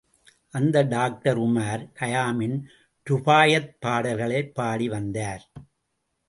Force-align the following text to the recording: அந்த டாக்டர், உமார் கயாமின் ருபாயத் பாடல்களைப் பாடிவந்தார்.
அந்த 0.49 0.81
டாக்டர், 0.81 1.39
உமார் 1.39 1.83
கயாமின் 1.99 2.57
ருபாயத் 3.09 3.75
பாடல்களைப் 3.79 4.51
பாடிவந்தார். 4.55 5.43